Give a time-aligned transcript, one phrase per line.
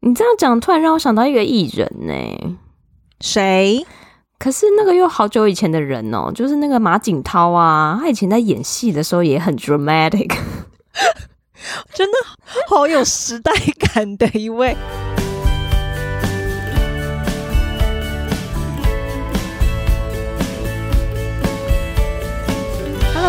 [0.00, 2.58] 你这样讲，突然让我想到一个艺人呢。
[3.20, 3.84] 谁？
[4.38, 10.34] 可是那个又好久以前的人哦，就是那个马景涛啊，他以前在演戏的时候也很 dramatic，
[11.92, 12.16] 真的
[12.66, 13.52] 好有时代
[13.94, 14.74] 感的一位。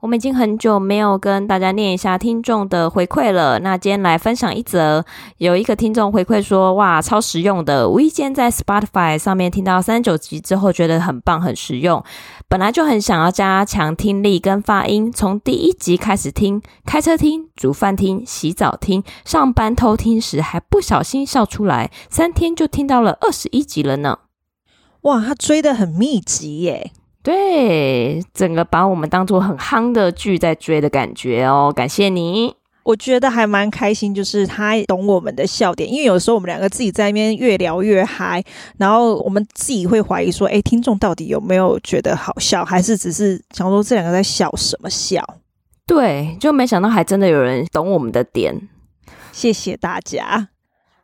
[0.00, 3.58] 我们已经很久没有跟大家念一下听众的回馈了。
[3.60, 5.04] 那今天来分享一则，
[5.38, 7.88] 有一个听众回馈说：“哇，超实用的！
[7.88, 12.04] 无意间在 Spotify 上面听到三九集之后，觉得很棒，很实用。
[12.48, 21.90] 本来就很想要加强听力跟发音，从第一集开始听，开车听、煮饭听、洗澡听、上班偷听时，还不小心笑出来。
[22.10, 24.18] 三天就听到了二十一集了呢！
[25.02, 26.92] 哇，他追得很密集耶！”
[27.26, 32.54] 对，整个把我们当做很夯的剧在追的感觉哦，感谢你。
[32.84, 38.40] 我觉得还蛮开心，就是他懂我们的笑点，因为有时候我们两个自己在那边越聊越嗨，
[38.78, 45.20] 然后我们自己会怀疑说，哎，听众到底有没有觉得好笑，还是只是想说这两个在笑什么笑？
[45.84, 48.68] 对，就没想到还真的有人懂我们的点，
[49.32, 50.50] 谢谢大家。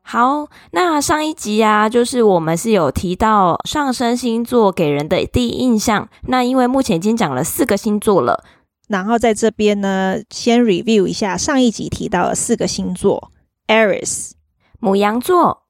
[0.04, 6.08] 好，那上一集啊，就是我们是有提到上升星座给人的第一印象。
[6.22, 8.44] 那因为目前已经讲了四个星座了，
[8.88, 13.32] 然后在这边呢，先 review 一下上一集提到的四个星座
[13.68, 14.32] ：Aries、
[14.80, 15.62] 母羊座、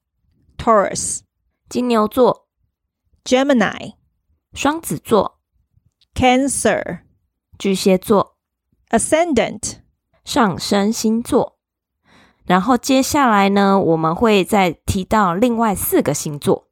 [0.58, 1.20] Taurus、
[1.68, 2.48] 金牛座、
[3.24, 3.92] Gemini、
[4.54, 5.38] 双子座、
[6.14, 7.00] Cancer、
[7.58, 8.36] 巨蟹座、
[8.88, 9.74] Ascendant、
[10.24, 11.51] 上升星座。
[12.46, 16.64] 然后接下来呢，我们会再提到另外四个星座。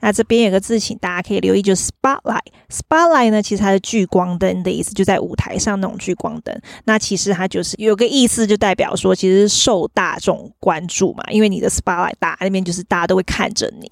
[0.00, 2.40] 那这边有个字，请大家可以留意，就是 spotlight。
[2.68, 6.58] spotlight 呢，其实它是聚光灯的意思，就在舞台上那种聚光灯。
[6.84, 13.86] 那其实它就是有个意思，就代表说，其实受大众关注嘛，因为你的 spotlight 大，那边就是大家都会看着你，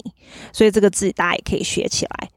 [0.51, 2.29] 所以这个字大家也可以学起来。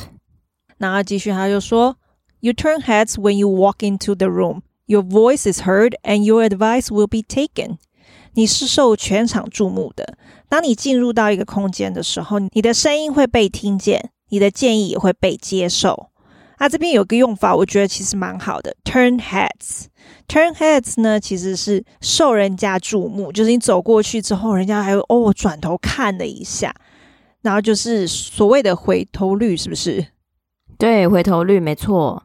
[0.78, 1.98] 然后继续，他就说
[2.40, 4.62] ，You turn heads when you walk into the room.
[4.86, 7.78] Your voice is heard, and your advice will be taken.
[8.40, 10.18] 你是受全场注目的。
[10.48, 16.10] 当你进入到一个空间的时候，你的声音会被听见，你的建议也会被接受。
[16.56, 18.74] 啊，这边有个用法，我觉得其实蛮好的。
[18.86, 19.88] Turn heads,
[20.30, 26.74] turn heads 呢，其实是受人家注目，就是你走过去之后，人家还会哦转头看了一下，
[27.42, 30.06] 然后就是所谓的回头率，是不是？
[30.78, 32.24] 对，回头率没错。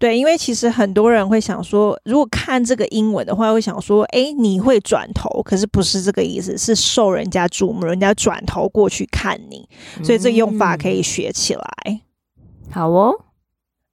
[0.00, 9.68] 对，因为其实很多人会想说，如果看这个英文的话，会想说，诶，你会转头，可是不是这个意思，是受人家注目，人家转头过去看你，
[10.02, 11.62] 所以这用法可以学起来。
[11.84, 12.00] 嗯、
[12.72, 13.26] 好哦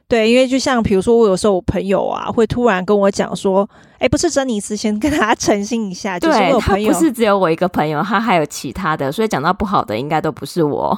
[0.07, 3.69] 对，因为就像比如说，我有时候我朋友啊，会突然跟我讲说
[3.99, 10.97] ：“哎，不是珍妮斯，先跟大家澄清一下，就是我朋友不是只有我一个朋友，他还有其他的，所以讲到不好的，应该都不是我。”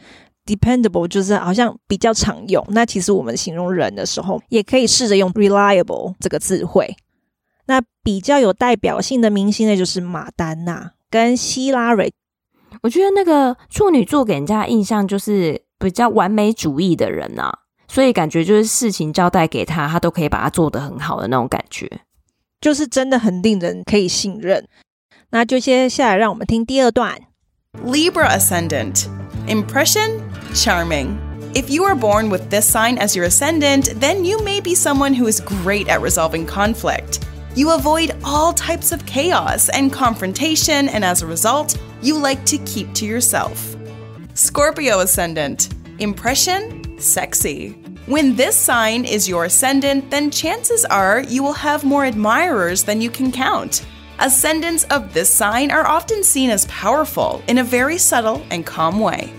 [0.45, 2.65] ，dependable 就是好像比较常用。
[2.69, 6.95] 那其实我们形容人的时候，也可以试着用 reliable 这个词汇。
[7.65, 12.11] 那比较有代表性的明星呢，就是马丹娜跟希拉蕊。
[12.81, 22.01] 我觉得那个处女座给人家的印象就是比较完美主义的人啊，所以感觉就是事情交代给他，他都可以把它做得很好的那种感觉，
[22.59, 24.67] 就是真的很令人可以信任。
[25.29, 27.17] 那就接下来让我们听第二段。
[27.83, 29.07] Libra ascendant.
[29.47, 30.21] Impression?
[30.53, 31.17] Charming.
[31.55, 35.13] If you are born with this sign as your ascendant, then you may be someone
[35.13, 37.19] who is great at resolving conflict.
[37.54, 42.58] You avoid all types of chaos and confrontation, and as a result, you like to
[42.58, 43.76] keep to yourself.
[44.34, 45.68] Scorpio ascendant.
[45.98, 46.98] Impression?
[46.98, 47.70] Sexy.
[48.06, 53.00] When this sign is your ascendant, then chances are you will have more admirers than
[53.00, 53.84] you can count.
[54.20, 58.98] Ascendants of this sign are often seen as powerful in a very subtle and calm
[58.98, 59.30] way.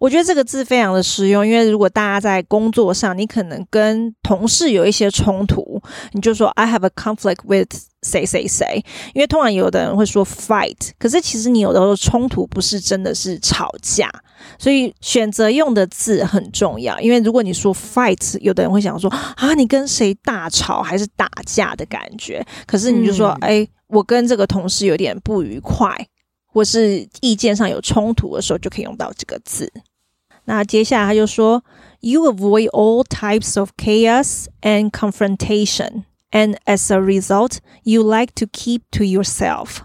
[0.00, 5.80] 我觉得这个字非常的实用，因为如果大家在工作上，你可能跟同事有一些冲突，
[6.12, 7.68] 你就说 I have a conflict with
[8.02, 8.84] 谁谁谁。
[9.14, 14.10] 因为通常有的人会说 fight，可是其实你有的时候冲突不是真的是吵架，
[14.58, 16.98] 所以选择用的字很重要。
[17.00, 22.44] 因为如果你说 fight，有的人会想说啊，你跟谁大吵还是打架的感觉？
[22.66, 25.94] 可是你就说，哎、嗯，我跟这个同事有点不愉快。
[26.56, 29.70] 或是意见上有冲突的时候，就可以用到这个字。
[30.46, 31.62] 那接下来他就说
[32.00, 38.80] ：“You avoid all types of chaos and confrontation, and as a result, you like to keep
[38.92, 39.80] to yourself.”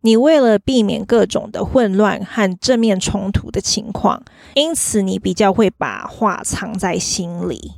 [0.00, 4.24] 你为了避免各种的混乱和正面冲突的情况，
[4.54, 7.74] 因此你比较会把话藏在心里。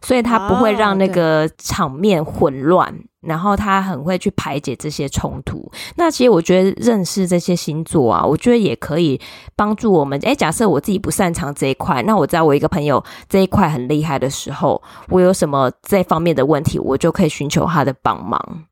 [0.03, 5.71] 所以他不会让那个场面混乱，哦、然后他很会去排解这些冲突。
[5.95, 9.21] 那其实我觉得认识这些星座啊，我觉得也可以
[9.55, 10.19] 帮助我们。
[10.23, 18.65] 诶，假设我自己不擅长这一块，那我知道我一个朋友这一块很厉害的时候，我有什么这方面的问题，我就可以寻求他的帮忙。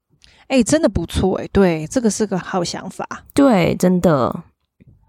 [0.51, 3.07] 哎、欸，真的不错哎，对，这个是个好想法。
[3.33, 4.43] 对，真的。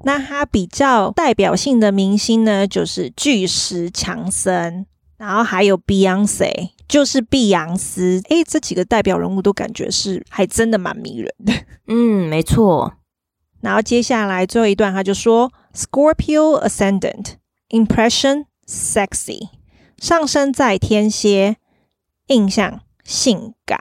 [0.04, 4.86] 那他比较代表性的明星呢，就是巨石强森，
[5.18, 8.22] 然后还有 Beyonce，就是碧昂斯。
[8.30, 11.54] 哎，这几个代表人物都感觉是还真的蛮迷人的。
[11.88, 12.94] 嗯，没错。
[13.62, 17.34] 然后接下来最后一段，他就说：Scorpio Ascendant
[17.70, 19.50] Impression Sexy，
[19.98, 21.58] 上升在天蝎，
[22.28, 23.80] 印象性感。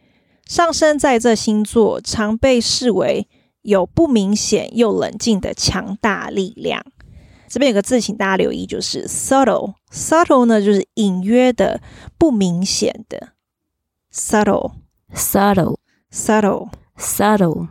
[0.47, 3.27] 上升在这星座，常被视为
[3.61, 6.83] 有不明显又冷静的强大力量。
[7.47, 9.75] 这边有个字，请大家留意，就是 subtle。
[9.91, 11.79] subtle 呢，就是隐约的、
[12.17, 13.32] 不明显的。
[14.13, 16.69] subtle，subtle，subtle。
[16.95, 17.69] Subtle，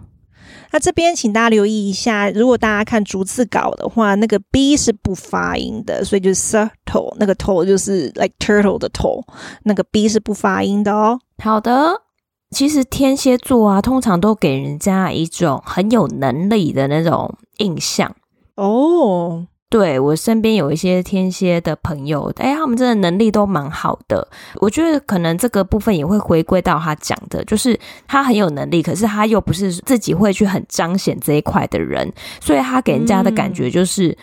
[0.73, 9.23] 那这边请大家留意一下，如果大家看逐字稿的话，那个 b 是不发音的，所以就是 subtle，那个头就是 like turtle 的头，
[9.63, 11.21] 那个 b 是不发音的哦。
[11.39, 12.03] 好的，
[12.51, 18.17] 其实天蝎座啊，通常都给人家一种很有能力的那种印象
[18.57, 19.47] 哦。
[19.73, 24.29] 对，我身边有一些天蝎的朋友，哎，他们真的能力都蛮好的。
[24.57, 34.15] 我觉得可能这个部分也会回归到他讲的，就是他很有能力，可是他又不是自己会去很彰显这一块的人，所以他给人家的感觉就是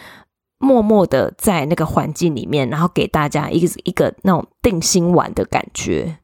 [0.59, 6.17] 默默的在那个环境里面，然后给大家一个一个那种定心丸的感觉。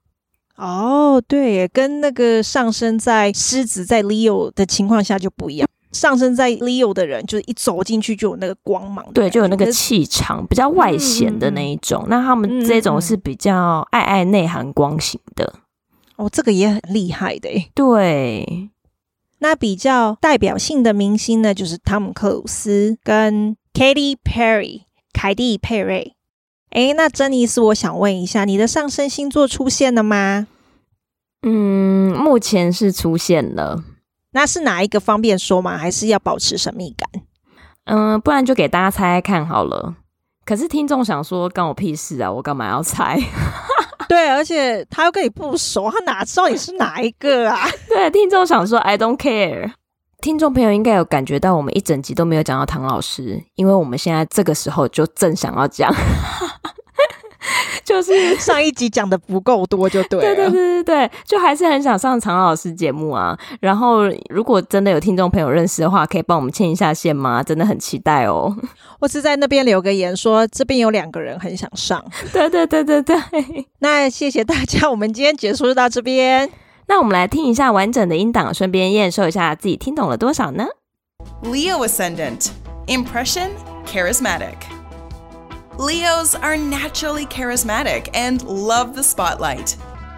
[0.55, 5.67] 哦，对，跟那个上升在狮子在 Leo 的情况下就不一样。
[5.95, 12.03] 上升在 Leo 的人，就是一走进去就有那个光芒，对，就有那个气场，比较外显的那一种。
[12.07, 15.55] 嗯、那他们这种是比较爱爱内涵光型的。
[16.17, 17.49] 哦，这个也很厉害的。
[17.73, 18.69] 对，
[19.39, 24.81] 那比较代表性的明星呢，就是汤姆克鲁斯跟 Katy Perry，
[25.13, 26.13] 凯蒂佩瑞。
[26.71, 30.47] 哎，那珍妮斯，我想问一下，你的上升星座出现了吗？
[31.41, 33.83] 嗯，目前是出现了。
[34.35, 35.77] 那是哪一个方便说吗？
[35.77, 37.09] 还是要保持神秘感？
[37.85, 39.95] 嗯，不然就给大家猜猜看好了。
[40.43, 42.29] 可是听众想说，关我屁事啊！
[42.29, 43.17] 我干嘛要猜？
[44.09, 47.65] 对，而且他又跟你不熟，他哪知道你是哪一个啊？
[47.87, 49.71] 对，听众想说，I don't care。
[50.21, 55.89] 听众朋友应该有感觉到，我们一整集都没有讲到唐老师，因为我们现在这个时候就正想要讲。
[57.87, 60.35] 就是上一集讲的不够多，就对了。
[60.35, 63.37] 对对对对对，就还是很想上常老师节目啊。
[63.59, 67.43] 然后，如果真的有听众朋友认识的话，可以帮我们牵一下线吗？
[67.43, 68.55] 真的很期待哦。
[68.99, 72.03] 我是在那边留个言说，这边有两个人很想上。
[72.33, 73.15] 对对对对对。
[73.79, 76.49] 那谢谢大家，我们今天结束就到这边。
[76.87, 80.65] 那我们来听一下完整的音档，顺便验收一下自己听懂了多少呢
[81.43, 82.49] ？Leo Ascendant
[82.87, 83.49] Impression
[83.85, 84.55] Charismatic
[85.77, 89.75] Leos are naturally charismatic and love the spotlight.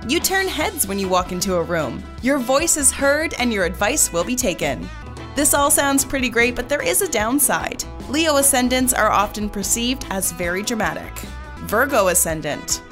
[0.07, 2.03] You turn heads when you walk into a room.
[2.21, 4.87] Your voice is heard and your advice will be taken.
[5.35, 7.83] This all sounds pretty great, but there is a downside.
[8.07, 11.17] Leo ascendants are often perceived as very dramatic.
[11.65, 12.83] Virgo ascendant.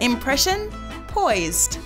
[0.00, 0.70] Impression
[1.08, 1.78] poised.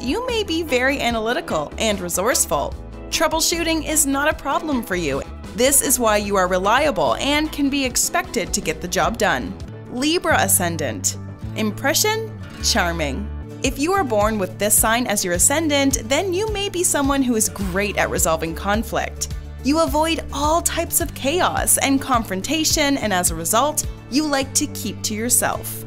[0.00, 2.74] You may be very analytical and resourceful,
[3.12, 5.20] Troubleshooting is not a problem for you.
[5.54, 9.54] This is why you are reliable and can be expected to get the job done.
[9.90, 11.18] Libra Ascendant.
[11.56, 12.40] Impression?
[12.64, 13.28] Charming.
[13.62, 17.22] If you are born with this sign as your ascendant, then you may be someone
[17.22, 19.34] who is great at resolving conflict.
[19.62, 24.66] You avoid all types of chaos and confrontation, and as a result, you like to
[24.68, 25.84] keep to yourself.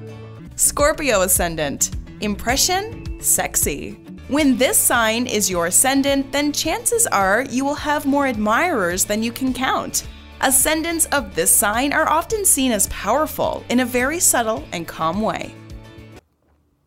[0.56, 1.92] Scorpio Ascendant.
[2.22, 3.20] Impression?
[3.20, 4.05] Sexy.
[4.29, 9.23] When this sign is your ascendant, then chances are you will have more admirers than
[9.23, 10.05] you can count.
[10.41, 15.21] Ascendants of this sign are often seen as powerful in a very subtle and calm
[15.21, 15.51] way.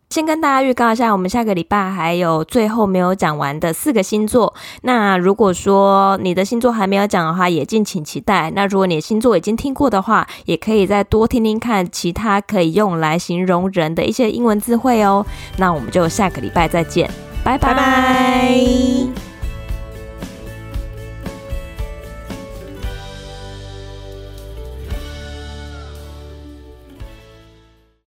[0.09, 4.53] 先跟大家预告一下，我们下个礼拜还有最后没有讲完的四个星座。
[4.83, 8.51] 那如果说你的星座还没有讲的话，也敬请期待。
[8.55, 15.25] 那如果你的星座已经听过的话，也可以再多听听看其他可以用来形容人的一些英文字汇哦。
[15.57, 17.09] 那我们就下个礼拜再见，
[17.48, 17.72] 拜拜。
[17.72, 19.37] 拜拜。